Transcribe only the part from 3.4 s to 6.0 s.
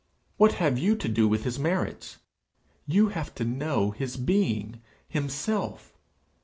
know his being, himself.